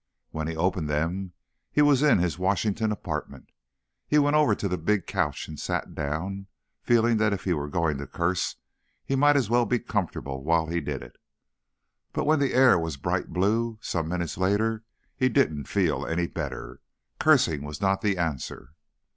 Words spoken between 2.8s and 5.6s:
apartment. He went over to the big couch and